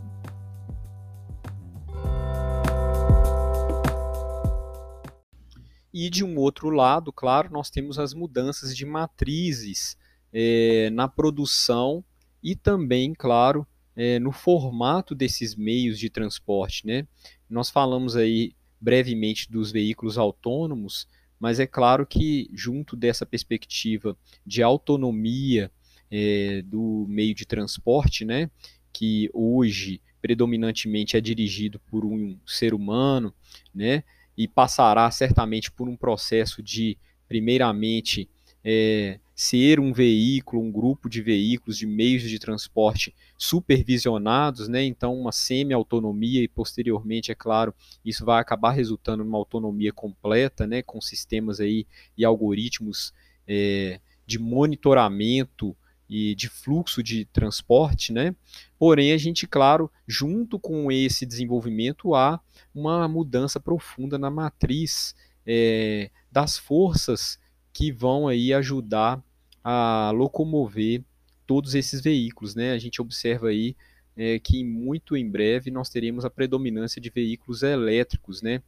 E 5.93 6.09
de 6.09 6.23
um 6.23 6.37
outro 6.37 6.69
lado, 6.69 7.11
claro, 7.11 7.51
nós 7.51 7.69
temos 7.69 7.99
as 7.99 8.13
mudanças 8.13 8.75
de 8.75 8.85
matrizes 8.85 9.97
é, 10.31 10.89
na 10.91 11.07
produção 11.07 12.03
e 12.41 12.55
também, 12.55 13.13
claro, 13.13 13.67
é, 13.95 14.19
no 14.19 14.31
formato 14.31 15.13
desses 15.13 15.55
meios 15.55 15.99
de 15.99 16.09
transporte. 16.09 16.87
Né? 16.87 17.05
Nós 17.49 17.69
falamos 17.69 18.15
aí 18.15 18.55
brevemente 18.79 19.51
dos 19.51 19.71
veículos 19.71 20.17
autônomos, 20.17 21.07
mas 21.39 21.59
é 21.59 21.67
claro 21.67 22.05
que, 22.05 22.49
junto 22.53 22.95
dessa 22.95 23.25
perspectiva 23.25 24.17
de 24.45 24.63
autonomia 24.63 25.71
é, 26.09 26.61
do 26.63 27.05
meio 27.07 27.33
de 27.33 27.45
transporte, 27.45 28.25
né, 28.25 28.49
que 28.91 29.29
hoje 29.33 30.01
predominantemente 30.21 31.17
é 31.17 31.21
dirigido 31.21 31.79
por 31.79 32.05
um 32.05 32.37
ser 32.45 32.73
humano, 32.73 33.33
né, 33.73 34.03
e 34.41 34.47
passará 34.47 35.11
certamente 35.11 35.71
por 35.71 35.87
um 35.87 35.95
processo 35.95 36.63
de, 36.63 36.97
primeiramente, 37.27 38.27
é, 38.63 39.19
ser 39.35 39.79
um 39.79 39.93
veículo, 39.93 40.63
um 40.63 40.71
grupo 40.71 41.07
de 41.07 41.21
veículos, 41.21 41.77
de 41.77 41.85
meios 41.85 42.23
de 42.23 42.39
transporte 42.39 43.13
supervisionados, 43.37 44.67
né? 44.67 44.83
então 44.83 45.13
uma 45.13 45.31
semi-autonomia 45.31 46.41
e 46.41 46.47
posteriormente, 46.47 47.31
é 47.31 47.35
claro, 47.35 47.71
isso 48.03 48.25
vai 48.25 48.41
acabar 48.41 48.71
resultando 48.71 49.23
numa 49.23 49.37
autonomia 49.37 49.93
completa, 49.93 50.65
né? 50.65 50.81
com 50.81 50.99
sistemas 50.99 51.59
aí 51.59 51.85
e 52.17 52.25
algoritmos 52.25 53.13
é, 53.47 53.99
de 54.25 54.39
monitoramento 54.39 55.77
e 56.11 56.35
de 56.35 56.49
fluxo 56.49 57.01
de 57.01 57.23
transporte, 57.23 58.11
né? 58.11 58.35
Porém, 58.77 59.13
a 59.13 59.17
gente, 59.17 59.47
claro, 59.47 59.89
junto 60.05 60.59
com 60.59 60.91
esse 60.91 61.25
desenvolvimento, 61.25 62.13
há 62.13 62.37
uma 62.75 63.07
mudança 63.07 63.61
profunda 63.61 64.17
na 64.17 64.29
matriz 64.29 65.15
é, 65.47 66.11
das 66.29 66.57
forças 66.57 67.39
que 67.71 67.93
vão 67.93 68.27
aí 68.27 68.53
ajudar 68.53 69.23
a 69.63 70.11
locomover 70.13 71.01
todos 71.47 71.75
esses 71.75 72.01
veículos, 72.01 72.55
né? 72.55 72.73
A 72.73 72.77
gente 72.77 73.01
observa 73.01 73.47
aí 73.47 73.73
é, 74.17 74.37
que 74.37 74.65
muito 74.65 75.15
em 75.15 75.29
breve 75.29 75.71
nós 75.71 75.89
teremos 75.89 76.25
a 76.25 76.29
predominância 76.29 77.01
de 77.01 77.09
veículos 77.09 77.63
elétricos, 77.63 78.41
né? 78.41 78.61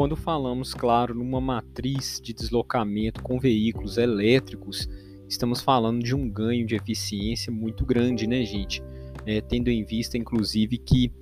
Quando 0.00 0.16
falamos, 0.16 0.72
claro, 0.72 1.14
numa 1.14 1.42
matriz 1.42 2.22
de 2.24 2.32
deslocamento 2.32 3.22
com 3.22 3.38
veículos 3.38 3.98
elétricos, 3.98 4.88
estamos 5.28 5.60
falando 5.60 6.02
de 6.02 6.14
um 6.14 6.26
ganho 6.26 6.66
de 6.66 6.74
eficiência 6.74 7.52
muito 7.52 7.84
grande, 7.84 8.26
né, 8.26 8.42
gente? 8.42 8.82
É, 9.26 9.42
tendo 9.42 9.68
em 9.68 9.84
vista, 9.84 10.16
inclusive, 10.16 10.78
que 10.78 11.12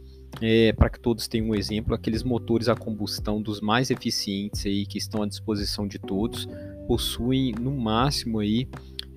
é, 0.41 0.73
para 0.73 0.91
que 0.91 1.01
todos 1.01 1.27
tenham 1.27 1.49
um 1.49 1.55
exemplo, 1.57 1.93
aqueles 1.93 2.23
motores 2.23 2.69
a 2.69 2.77
combustão 2.77 3.43
dos 3.43 3.61
mais 3.61 3.91
eficientes 3.91 4.65
aí 4.65 4.87
que 4.87 4.97
estão 4.97 5.25
à 5.25 5.27
disposição 5.27 5.89
de 5.89 5.99
todos 5.99 6.47
possuem 6.87 7.51
no 7.61 7.77
máximo 7.77 8.39
aí 8.39 8.69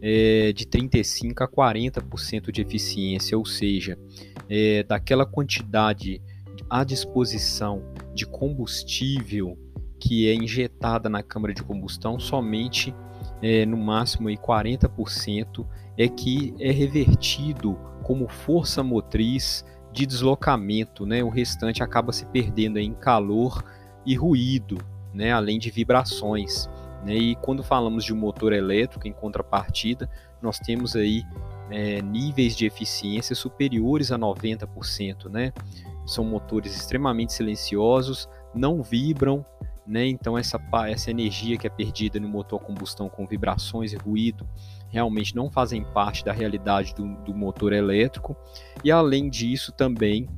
é, 0.01 0.51
de 0.53 0.65
35 0.65 1.43
a 1.43 1.47
40% 1.47 2.51
de 2.51 2.61
eficiência, 2.61 3.37
ou 3.37 3.45
seja, 3.45 3.95
é, 4.49 4.81
daquela 4.81 5.23
quantidade 5.23 6.19
à 6.67 6.83
disposição 6.83 7.90
de 8.13 8.25
combustível 8.25 9.57
que 9.99 10.27
é 10.27 10.33
injetada 10.33 11.07
na 11.07 11.21
câmara 11.21 11.53
de 11.53 11.63
combustão, 11.63 12.19
somente 12.19 12.93
é, 13.41 13.65
no 13.65 13.77
máximo 13.77 14.29
aí 14.29 14.37
40% 14.37 15.65
é 15.97 16.07
que 16.07 16.53
é 16.59 16.71
revertido 16.71 17.77
como 18.03 18.27
força 18.27 18.83
motriz 18.83 19.63
de 19.93 20.05
deslocamento, 20.05 21.05
né? 21.05 21.23
O 21.23 21.29
restante 21.29 21.83
acaba 21.83 22.11
se 22.11 22.25
perdendo 22.25 22.79
em 22.79 22.93
calor 22.93 23.63
e 24.05 24.15
ruído, 24.15 24.77
né? 25.13 25.31
Além 25.31 25.59
de 25.59 25.69
vibrações. 25.69 26.67
Né? 27.05 27.15
E 27.15 27.35
quando 27.35 27.63
falamos 27.63 28.03
de 28.03 28.13
um 28.13 28.17
motor 28.17 28.53
elétrico, 28.53 29.07
em 29.07 29.13
contrapartida, 29.13 30.09
nós 30.41 30.59
temos 30.59 30.95
aí 30.95 31.23
é, 31.69 32.01
níveis 32.01 32.55
de 32.55 32.65
eficiência 32.65 33.35
superiores 33.35 34.11
a 34.11 34.17
90%, 34.17 35.29
né? 35.29 35.53
São 36.05 36.23
motores 36.23 36.75
extremamente 36.75 37.33
silenciosos, 37.33 38.27
não 38.53 38.81
vibram, 38.81 39.45
né? 39.85 40.05
Então 40.07 40.37
essa, 40.37 40.59
essa 40.87 41.11
energia 41.11 41.57
que 41.57 41.67
é 41.67 41.69
perdida 41.69 42.19
no 42.19 42.27
motor 42.27 42.61
a 42.61 42.63
combustão 42.63 43.09
com 43.09 43.25
vibrações 43.25 43.93
e 43.93 43.97
ruído 43.97 44.47
realmente 44.89 45.35
não 45.35 45.49
fazem 45.49 45.83
parte 45.83 46.23
da 46.23 46.31
realidade 46.31 46.93
do, 46.93 47.05
do 47.23 47.33
motor 47.33 47.73
elétrico. 47.73 48.35
E 48.83 48.91
além 48.91 49.29
disso 49.29 49.71
também 49.71 50.29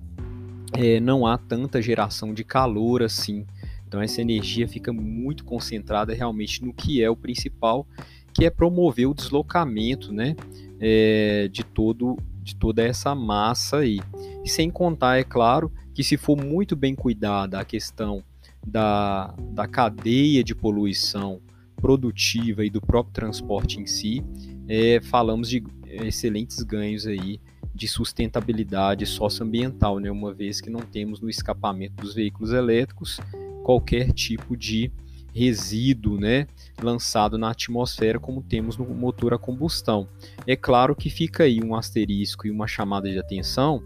é, 0.74 1.00
não 1.00 1.26
há 1.26 1.38
tanta 1.38 1.82
geração 1.82 2.34
de 2.34 2.44
calor 2.44 3.04
assim. 3.04 3.46
Então 3.88 4.02
essa 4.02 4.22
energia 4.22 4.68
fica 4.68 4.92
muito 4.92 5.44
concentrada 5.44 6.14
realmente 6.14 6.64
no 6.64 6.74
que 6.74 7.04
é 7.04 7.10
o 7.10 7.16
principal, 7.16 7.86
que 8.34 8.46
é 8.46 8.50
promover 8.50 9.08
o 9.08 9.14
deslocamento, 9.14 10.12
né? 10.12 10.36
É, 10.80 11.48
de 11.52 11.64
todo 11.64 12.18
de 12.42 12.56
toda 12.56 12.84
essa 12.84 13.16
massa 13.16 13.78
aí. 13.78 14.00
Sem 14.46 14.70
contar, 14.70 15.18
é 15.18 15.24
claro, 15.24 15.72
que 15.94 16.04
se 16.04 16.18
for 16.18 16.36
muito 16.36 16.76
bem 16.76 16.96
cuidada 16.96 17.60
a 17.60 17.66
questão 17.66 18.24
da, 18.66 19.34
da 19.52 19.68
cadeia 19.68 20.44
de 20.44 20.56
poluição 20.56 21.42
produtiva 21.76 22.66
e 22.66 22.70
do 22.70 22.82
próprio 22.82 23.14
transporte 23.14 23.80
em 23.80 23.86
si, 23.86 24.24
é, 24.68 25.02
falamos 25.02 25.50
de 25.50 25.64
excelentes 25.86 26.62
ganhos 26.64 27.06
aí 27.06 27.40
de 27.76 27.88
sustentabilidade 27.88 29.06
socioambiental, 29.06 30.00
né? 30.00 30.10
uma 30.12 30.34
vez 30.34 30.62
que 30.62 30.70
não 30.70 30.82
temos 30.82 31.20
no 31.20 31.30
escapamento 31.30 32.02
dos 32.02 32.14
veículos 32.14 32.52
elétricos 32.52 33.20
qualquer 33.64 34.12
tipo 34.12 34.56
de 34.56 34.92
resíduo 35.34 36.20
né, 36.20 36.46
lançado 36.82 37.38
na 37.40 37.50
atmosfera, 37.50 38.20
como 38.20 38.44
temos 38.44 38.78
no 38.78 38.86
motor 38.86 39.34
a 39.34 39.38
combustão. 39.38 40.08
É 40.46 40.56
claro 40.56 40.96
que 40.96 41.10
fica 41.10 41.44
aí 41.44 41.60
um 41.64 41.76
asterisco 41.76 42.46
e 42.46 42.52
uma 42.52 42.68
chamada 42.68 43.10
de 43.10 43.18
atenção 43.18 43.82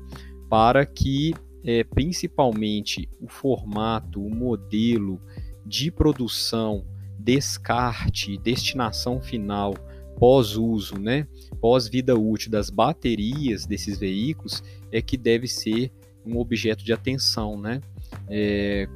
para 0.50 0.86
que, 0.86 1.34
é, 1.64 1.84
principalmente, 1.84 3.10
o 3.20 3.28
formato, 3.28 4.22
o 4.24 4.34
modelo 4.34 5.22
de 5.66 5.92
produção, 5.92 6.86
descarte, 7.20 8.38
destinação 8.38 9.22
final, 9.22 9.74
pós-uso, 10.18 10.98
né, 10.98 11.28
pós-vida 11.60 12.18
útil 12.18 12.50
das 12.50 12.70
baterias 12.70 13.66
desses 13.66 14.00
veículos, 14.00 14.64
é 14.92 15.02
que 15.02 15.18
deve 15.18 15.48
ser 15.48 15.92
um 16.26 16.38
objeto 16.38 16.84
de 16.84 16.92
atenção, 16.92 17.60
né? 17.60 17.82
É, 18.30 18.88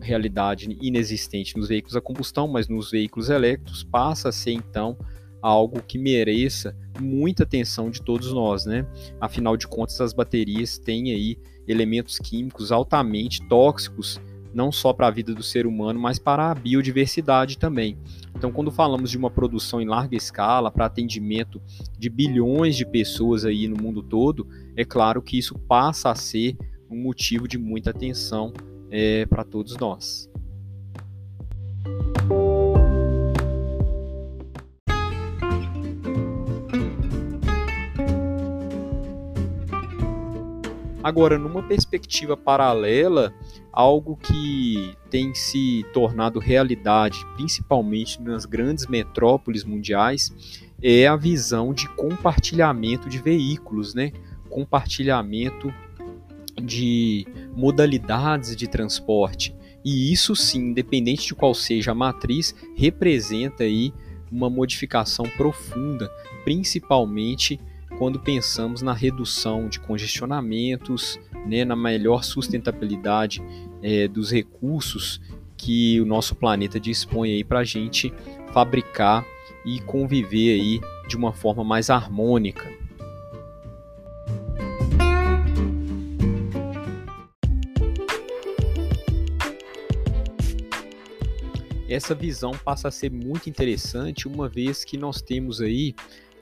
realidade 0.00 0.76
inexistente 0.80 1.56
nos 1.56 1.68
veículos 1.68 1.96
a 1.96 2.00
combustão, 2.00 2.48
mas 2.48 2.68
nos 2.68 2.90
veículos 2.90 3.28
elétricos 3.28 3.84
passa 3.84 4.30
a 4.30 4.32
ser 4.32 4.52
então 4.52 4.96
algo 5.42 5.82
que 5.82 5.98
mereça 5.98 6.76
muita 7.00 7.44
atenção 7.44 7.90
de 7.90 8.02
todos 8.02 8.32
nós, 8.32 8.66
né? 8.66 8.86
Afinal 9.20 9.56
de 9.56 9.66
contas, 9.66 10.00
as 10.00 10.12
baterias 10.12 10.78
têm 10.78 11.12
aí 11.12 11.38
elementos 11.66 12.18
químicos 12.18 12.72
altamente 12.72 13.46
tóxicos, 13.48 14.20
não 14.52 14.72
só 14.72 14.92
para 14.92 15.06
a 15.06 15.10
vida 15.10 15.34
do 15.34 15.42
ser 15.42 15.66
humano, 15.66 16.00
mas 16.00 16.18
para 16.18 16.50
a 16.50 16.54
biodiversidade 16.54 17.56
também. 17.56 17.96
Então, 18.34 18.50
quando 18.50 18.70
falamos 18.70 19.10
de 19.10 19.16
uma 19.16 19.30
produção 19.30 19.80
em 19.80 19.86
larga 19.86 20.16
escala 20.16 20.70
para 20.70 20.86
atendimento 20.86 21.62
de 21.98 22.10
bilhões 22.10 22.76
de 22.76 22.84
pessoas 22.84 23.44
aí 23.44 23.68
no 23.68 23.80
mundo 23.80 24.02
todo, 24.02 24.46
é 24.76 24.84
claro 24.84 25.22
que 25.22 25.38
isso 25.38 25.58
passa 25.58 26.10
a 26.10 26.14
ser 26.14 26.56
um 26.90 27.00
motivo 27.00 27.46
de 27.46 27.56
muita 27.56 27.90
atenção 27.90 28.52
é, 28.90 29.24
para 29.26 29.44
todos 29.44 29.76
nós. 29.76 30.29
Agora, 41.10 41.36
numa 41.36 41.60
perspectiva 41.60 42.36
paralela, 42.36 43.34
algo 43.72 44.16
que 44.16 44.94
tem 45.10 45.34
se 45.34 45.84
tornado 45.92 46.38
realidade, 46.38 47.26
principalmente 47.34 48.22
nas 48.22 48.44
grandes 48.44 48.86
metrópoles 48.86 49.64
mundiais, 49.64 50.32
é 50.80 51.08
a 51.08 51.16
visão 51.16 51.74
de 51.74 51.88
compartilhamento 51.96 53.08
de 53.08 53.18
veículos, 53.18 53.92
né? 53.92 54.12
Compartilhamento 54.48 55.74
de 56.62 57.26
modalidades 57.56 58.54
de 58.54 58.68
transporte. 58.68 59.52
E 59.84 60.12
isso 60.12 60.36
sim, 60.36 60.70
independente 60.70 61.26
de 61.26 61.34
qual 61.34 61.54
seja 61.54 61.90
a 61.90 61.94
matriz, 61.94 62.54
representa 62.76 63.64
aí 63.64 63.92
uma 64.30 64.48
modificação 64.48 65.24
profunda, 65.36 66.08
principalmente 66.44 67.58
quando 68.00 68.18
pensamos 68.18 68.80
na 68.80 68.94
redução 68.94 69.68
de 69.68 69.78
congestionamentos, 69.78 71.20
né, 71.46 71.66
na 71.66 71.76
melhor 71.76 72.24
sustentabilidade 72.24 73.42
é, 73.82 74.08
dos 74.08 74.32
recursos 74.32 75.20
que 75.54 76.00
o 76.00 76.06
nosso 76.06 76.34
planeta 76.34 76.80
dispõe 76.80 77.30
aí 77.30 77.44
para 77.44 77.58
a 77.58 77.64
gente 77.64 78.10
fabricar 78.54 79.22
e 79.66 79.80
conviver 79.80 80.58
aí 80.58 80.80
de 81.06 81.14
uma 81.14 81.34
forma 81.34 81.62
mais 81.62 81.90
harmônica. 81.90 82.66
Essa 91.86 92.14
visão 92.14 92.52
passa 92.64 92.88
a 92.88 92.90
ser 92.90 93.10
muito 93.10 93.50
interessante 93.50 94.26
uma 94.26 94.48
vez 94.48 94.84
que 94.84 94.96
nós 94.96 95.20
temos 95.20 95.60
aí 95.60 95.94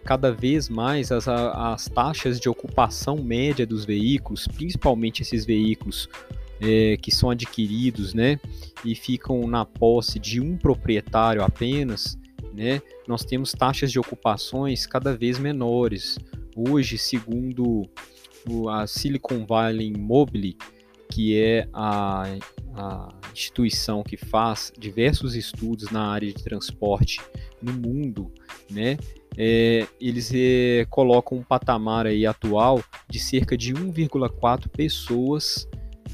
cada 0.05 0.33
vez 0.33 0.69
mais 0.69 1.13
as, 1.13 1.29
as 1.29 1.89
taxas 1.89 2.41
de 2.41 2.49
ocupação 2.49 3.17
média 3.17 3.67
dos 3.67 3.85
veículos, 3.85 4.47
principalmente 4.47 5.23
esses 5.23 5.45
veículos 5.45 6.09
é, 6.61 6.97
que 6.97 7.11
são 7.11 7.31
adquiridos, 7.31 8.15
né, 8.15 8.41
e 8.85 8.95
ficam 8.95 9.47
na 9.47 9.65
posse 9.65 10.19
de 10.19 10.41
um 10.41 10.57
proprietário 10.57 11.43
apenas, 11.43 12.19
né, 12.55 12.81
nós 13.07 13.25
temos 13.25 13.53
taxas 13.53 13.93
de 13.93 13.99
ocupações 13.99 14.87
cada 14.87 15.17
vez 15.17 15.39
menores. 15.39 16.19
Hoje, 16.57 16.99
segundo 16.99 17.89
a 18.71 18.87
Silicon 18.87 19.45
Valley 19.47 19.93
Mobile, 19.93 20.57
que 21.11 21.39
é 21.39 21.69
a, 21.73 22.25
a 22.75 23.15
instituição 23.39 24.03
que 24.03 24.17
faz 24.17 24.73
diversos 24.79 25.35
estudos 25.35 25.91
na 25.91 26.07
área 26.07 26.33
de 26.33 26.43
transporte 26.43 27.21
no 27.63 27.73
mundo, 27.73 28.33
né, 28.71 28.97
é, 29.37 29.87
eles 30.01 30.33
é, 30.35 30.85
colocam 30.91 31.39
um 31.39 31.43
patamar 31.43 32.07
aí 32.07 32.27
atual 32.27 32.83
de 33.09 33.21
cerca 33.21 33.57
de 33.57 33.73
1,4 33.73 34.69
pessoas 34.69 35.69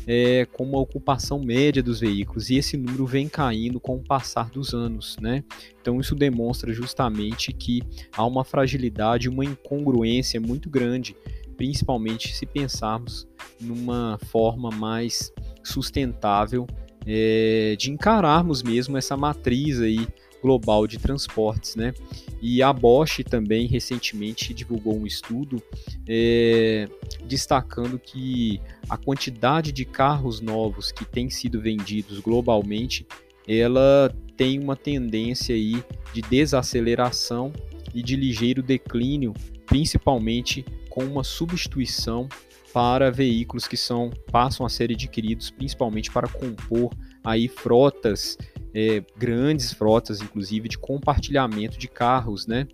é, 0.06 0.46
com 0.52 0.64
uma 0.64 0.78
ocupação 0.78 1.38
média 1.38 1.82
dos 1.82 2.00
veículos 2.00 2.50
e 2.50 2.56
esse 2.56 2.76
número 2.76 3.06
vem 3.06 3.28
caindo 3.28 3.80
com 3.80 3.96
o 3.96 4.04
passar 4.04 4.50
dos 4.50 4.74
anos, 4.74 5.16
né? 5.20 5.42
Então 5.80 5.98
isso 6.00 6.14
demonstra 6.14 6.72
justamente 6.72 7.52
que 7.52 7.82
há 8.12 8.24
uma 8.26 8.44
fragilidade, 8.44 9.28
uma 9.28 9.44
incongruência 9.44 10.40
muito 10.40 10.68
grande, 10.68 11.16
principalmente 11.56 12.34
se 12.34 12.44
pensarmos 12.44 13.26
numa 13.58 14.18
forma 14.26 14.70
mais 14.70 15.32
sustentável 15.62 16.66
é, 17.06 17.76
de 17.78 17.90
encararmos 17.90 18.62
mesmo 18.62 18.96
essa 18.96 19.16
matriz 19.16 19.80
aí 19.80 20.06
global 20.44 20.86
de 20.86 20.98
transportes, 20.98 21.74
né? 21.74 21.94
E 22.42 22.62
a 22.62 22.70
Bosch 22.70 23.24
também 23.24 23.66
recentemente 23.66 24.52
divulgou 24.52 24.94
um 24.94 25.06
estudo 25.06 25.62
é, 26.06 26.86
destacando 27.24 27.98
que 27.98 28.60
a 28.90 28.98
quantidade 28.98 29.72
de 29.72 29.86
carros 29.86 30.42
novos 30.42 30.92
que 30.92 31.06
têm 31.06 31.30
sido 31.30 31.62
vendidos 31.62 32.20
globalmente, 32.20 33.06
ela 33.48 34.14
tem 34.36 34.58
uma 34.58 34.76
tendência 34.76 35.54
aí 35.54 35.82
de 36.12 36.20
desaceleração 36.20 37.50
e 37.94 38.02
de 38.02 38.14
ligeiro 38.14 38.62
declínio, 38.62 39.32
principalmente 39.64 40.62
com 40.90 41.04
uma 41.04 41.24
substituição 41.24 42.28
para 42.74 43.10
veículos 43.10 43.66
que 43.66 43.76
são 43.76 44.10
passam 44.30 44.66
a 44.66 44.68
ser 44.68 44.90
adquiridos 44.90 45.50
principalmente 45.50 46.10
para 46.10 46.28
compor 46.28 46.92
aí 47.24 47.48
frotas 47.48 48.36
é, 48.74 49.02
grandes 49.16 49.72
frotas, 49.72 50.20
inclusive, 50.20 50.68
de 50.68 50.76
compartilhamento 50.76 51.78
de 51.78 51.86
carros, 51.86 52.46
né? 52.46 52.66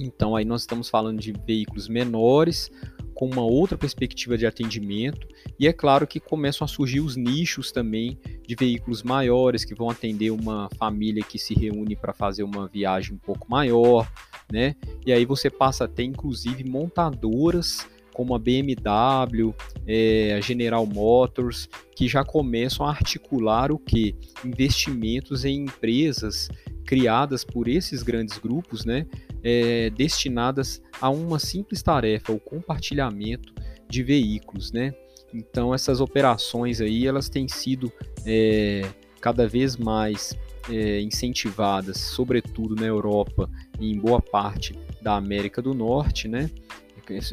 Então 0.00 0.34
aí 0.34 0.44
nós 0.44 0.62
estamos 0.62 0.88
falando 0.88 1.20
de 1.20 1.32
veículos 1.46 1.88
menores, 1.88 2.70
com 3.14 3.26
uma 3.26 3.42
outra 3.42 3.76
perspectiva 3.76 4.38
de 4.38 4.46
atendimento, 4.46 5.26
e 5.58 5.66
é 5.66 5.72
claro 5.72 6.06
que 6.06 6.20
começam 6.20 6.64
a 6.64 6.68
surgir 6.68 7.00
os 7.00 7.16
nichos 7.16 7.72
também 7.72 8.16
de 8.46 8.54
veículos 8.54 9.02
maiores 9.02 9.64
que 9.64 9.74
vão 9.74 9.90
atender 9.90 10.30
uma 10.30 10.68
família 10.78 11.24
que 11.24 11.38
se 11.38 11.52
reúne 11.52 11.96
para 11.96 12.14
fazer 12.14 12.44
uma 12.44 12.68
viagem 12.68 13.14
um 13.14 13.18
pouco 13.18 13.50
maior, 13.50 14.10
né? 14.50 14.76
E 15.04 15.12
aí 15.12 15.24
você 15.26 15.50
passa 15.50 15.84
a 15.84 15.88
ter 15.88 16.04
inclusive 16.04 16.64
montadoras 16.64 17.86
como 18.18 18.34
a 18.34 18.38
BMW, 18.38 19.54
é, 19.86 20.34
a 20.36 20.40
General 20.40 20.84
Motors, 20.84 21.68
que 21.94 22.08
já 22.08 22.24
começam 22.24 22.84
a 22.84 22.90
articular 22.90 23.70
o 23.70 23.78
que? 23.78 24.16
Investimentos 24.44 25.44
em 25.44 25.62
empresas 25.62 26.48
criadas 26.84 27.44
por 27.44 27.68
esses 27.68 28.02
grandes 28.02 28.36
grupos, 28.36 28.84
né, 28.84 29.06
é, 29.40 29.88
destinadas 29.90 30.82
a 31.00 31.08
uma 31.08 31.38
simples 31.38 31.80
tarefa, 31.80 32.32
o 32.32 32.40
compartilhamento 32.40 33.54
de 33.88 34.02
veículos, 34.02 34.72
né. 34.72 34.92
Então 35.32 35.72
essas 35.72 36.00
operações 36.00 36.80
aí 36.80 37.06
elas 37.06 37.28
têm 37.28 37.46
sido 37.46 37.92
é, 38.26 38.82
cada 39.20 39.46
vez 39.46 39.76
mais 39.76 40.36
é, 40.68 41.00
incentivadas, 41.00 41.98
sobretudo 41.98 42.74
na 42.74 42.86
Europa 42.86 43.48
e 43.78 43.92
em 43.92 43.96
boa 43.96 44.20
parte 44.20 44.76
da 45.00 45.14
América 45.14 45.62
do 45.62 45.72
Norte, 45.72 46.26
né? 46.26 46.50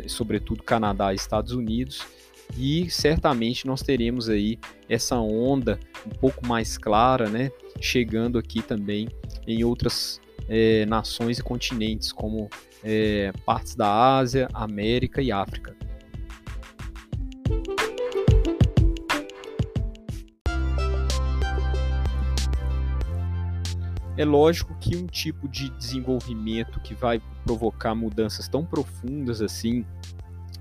Sobretudo 0.07 0.63
Canadá 0.63 1.13
e 1.13 1.15
Estados 1.15 1.51
Unidos, 1.51 2.05
e 2.57 2.89
certamente 2.89 3.65
nós 3.65 3.81
teremos 3.81 4.29
aí 4.29 4.59
essa 4.87 5.17
onda 5.17 5.79
um 6.05 6.17
pouco 6.17 6.45
mais 6.45 6.77
clara, 6.77 7.29
né, 7.29 7.51
chegando 7.79 8.37
aqui 8.37 8.61
também 8.61 9.07
em 9.47 9.63
outras 9.63 10.21
é, 10.47 10.85
nações 10.85 11.39
e 11.39 11.43
continentes, 11.43 12.11
como 12.11 12.49
é, 12.83 13.31
partes 13.45 13.75
da 13.75 14.17
Ásia, 14.17 14.47
América 14.53 15.21
e 15.21 15.31
África. 15.31 15.75
É 24.17 24.23
lógico 24.23 24.75
que 24.79 24.95
um 24.95 25.05
tipo 25.05 25.47
de 25.47 25.69
desenvolvimento 25.71 26.79
que 26.79 26.93
vai 26.93 27.21
provocar 27.43 27.93
mudanças 27.93 28.47
tão 28.47 28.65
profundas 28.65 29.41
assim 29.41 29.85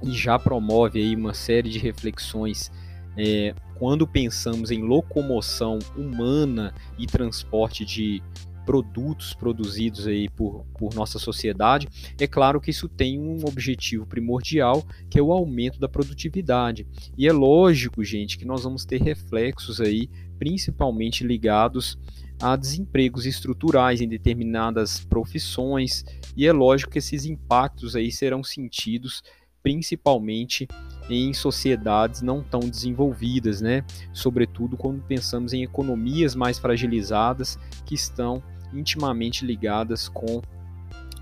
e 0.02 0.10
já 0.10 0.38
promove 0.38 1.00
aí 1.00 1.14
uma 1.14 1.32
série 1.32 1.70
de 1.70 1.78
reflexões 1.78 2.70
é, 3.16 3.54
quando 3.76 4.06
pensamos 4.06 4.70
em 4.70 4.82
locomoção 4.82 5.78
humana 5.96 6.74
e 6.98 7.06
transporte 7.06 7.84
de 7.84 8.22
produtos 8.64 9.34
produzidos 9.34 10.06
aí 10.06 10.28
por, 10.28 10.64
por 10.78 10.94
nossa 10.94 11.18
sociedade, 11.18 11.86
é 12.18 12.26
claro 12.26 12.60
que 12.60 12.70
isso 12.70 12.88
tem 12.88 13.20
um 13.20 13.44
objetivo 13.46 14.06
primordial, 14.06 14.82
que 15.10 15.18
é 15.18 15.22
o 15.22 15.32
aumento 15.32 15.78
da 15.78 15.88
produtividade. 15.88 16.86
E 17.16 17.28
é 17.28 17.32
lógico, 17.32 18.02
gente, 18.02 18.38
que 18.38 18.44
nós 18.46 18.64
vamos 18.64 18.86
ter 18.86 19.02
reflexos 19.02 19.80
aí, 19.80 20.08
principalmente 20.38 21.24
ligados 21.24 21.98
a 22.44 22.56
desempregos 22.56 23.24
estruturais 23.24 24.02
em 24.02 24.08
determinadas 24.08 25.00
profissões, 25.00 26.04
e 26.36 26.46
é 26.46 26.52
lógico 26.52 26.92
que 26.92 26.98
esses 26.98 27.24
impactos 27.24 27.96
aí 27.96 28.12
serão 28.12 28.44
sentidos 28.44 29.22
principalmente 29.62 30.68
em 31.08 31.32
sociedades 31.32 32.20
não 32.20 32.42
tão 32.42 32.60
desenvolvidas, 32.60 33.62
né? 33.62 33.82
Sobretudo 34.12 34.76
quando 34.76 35.00
pensamos 35.00 35.54
em 35.54 35.62
economias 35.62 36.34
mais 36.34 36.58
fragilizadas 36.58 37.58
que 37.86 37.94
estão 37.94 38.42
intimamente 38.74 39.46
ligadas 39.46 40.06
com 40.06 40.42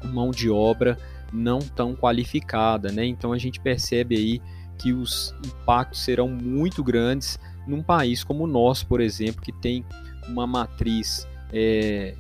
mão 0.03 0.33
de 0.33 0.51
obra 0.51 0.99
não 1.33 1.61
tão 1.61 1.95
qualificada, 1.95 2.91
né? 2.91 3.07
Então 3.07 3.33
a 3.33 3.39
gente 3.39 3.61
percebe 3.61 4.17
aí 4.17 4.43
que 4.77 4.93
os 4.93 5.33
impactos 5.47 6.01
serão 6.01 6.29
muito 6.29 6.83
grandes 6.83 7.39
num 7.65 7.81
país 7.81 8.25
como 8.25 8.43
o 8.43 8.49
nosso, 8.49 8.89
por 8.89 9.01
exemplo, 9.01 9.41
que 9.41 9.53
tem 9.53 9.85
uma 10.29 10.47
matriz 10.47 11.27
é, 11.53 12.15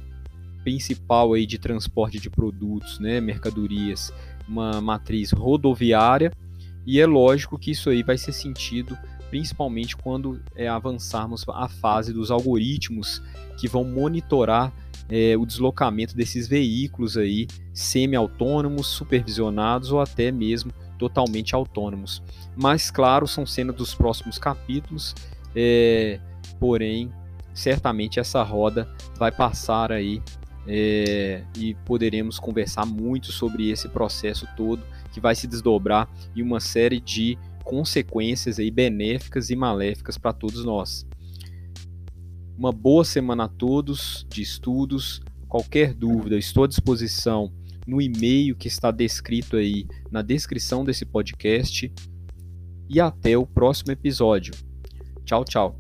principal 0.62 1.32
aí 1.32 1.46
de 1.46 1.58
transporte 1.58 2.18
de 2.18 2.30
produtos, 2.30 2.98
né, 2.98 3.20
mercadorias, 3.20 4.12
uma 4.48 4.80
matriz 4.80 5.32
rodoviária, 5.32 6.32
e 6.86 7.00
é 7.00 7.06
lógico 7.06 7.58
que 7.58 7.70
isso 7.70 7.90
aí 7.90 8.02
vai 8.02 8.18
ser 8.18 8.32
sentido 8.32 8.96
principalmente 9.32 9.96
quando 9.96 10.42
é, 10.54 10.68
avançarmos 10.68 11.42
a 11.48 11.66
fase 11.66 12.12
dos 12.12 12.30
algoritmos 12.30 13.22
que 13.56 13.66
vão 13.66 13.82
monitorar 13.82 14.70
é, 15.08 15.34
o 15.38 15.46
deslocamento 15.46 16.14
desses 16.14 16.46
veículos 16.46 17.16
aí 17.16 17.46
semi-autônomos, 17.72 18.88
supervisionados 18.88 19.90
ou 19.90 20.00
até 20.02 20.30
mesmo 20.30 20.70
totalmente 20.98 21.54
autônomos. 21.54 22.22
Mas 22.54 22.90
claro, 22.90 23.26
são 23.26 23.46
cenas 23.46 23.74
dos 23.74 23.94
próximos 23.94 24.38
capítulos, 24.38 25.14
é, 25.56 26.20
porém 26.60 27.10
certamente 27.54 28.20
essa 28.20 28.42
roda 28.42 28.88
vai 29.16 29.30
passar 29.30 29.92
aí 29.92 30.22
é, 30.66 31.44
e 31.56 31.74
poderemos 31.84 32.38
conversar 32.38 32.86
muito 32.86 33.32
sobre 33.32 33.70
esse 33.70 33.88
processo 33.88 34.46
todo 34.56 34.82
que 35.12 35.20
vai 35.20 35.34
se 35.34 35.46
desdobrar 35.46 36.08
em 36.34 36.42
uma 36.42 36.60
série 36.60 37.00
de 37.00 37.38
consequências 37.64 38.58
aí 38.58 38.70
benéficas 38.70 39.50
e 39.50 39.56
maléficas 39.56 40.16
para 40.18 40.32
todos 40.32 40.64
nós. 40.64 41.06
Uma 42.56 42.72
boa 42.72 43.04
semana 43.04 43.44
a 43.44 43.48
todos 43.48 44.26
de 44.28 44.42
estudos. 44.42 45.20
Qualquer 45.48 45.92
dúvida, 45.94 46.38
estou 46.38 46.64
à 46.64 46.66
disposição 46.66 47.52
no 47.86 48.00
e-mail 48.00 48.56
que 48.56 48.68
está 48.68 48.90
descrito 48.90 49.56
aí 49.56 49.86
na 50.10 50.22
descrição 50.22 50.84
desse 50.84 51.04
podcast. 51.04 51.92
E 52.88 53.00
até 53.00 53.36
o 53.36 53.46
próximo 53.46 53.92
episódio. 53.92 54.54
Tchau, 55.24 55.44
tchau. 55.44 55.76